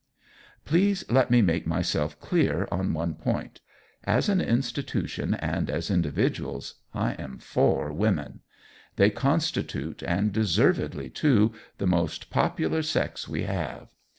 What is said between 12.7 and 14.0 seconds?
sex we have.